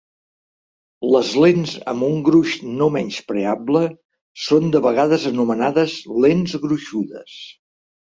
Les 1.15 1.33
lents 1.43 1.73
amb 1.91 2.07
un 2.07 2.15
gruix 2.31 2.57
no 2.81 2.89
menyspreable 2.97 3.85
són 4.49 4.75
de 4.79 4.85
vegades 4.89 5.31
anomenades 5.35 6.03
"lents 6.27 6.61
gruixudes". 6.69 7.41